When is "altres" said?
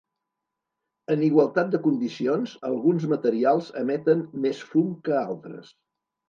5.21-5.71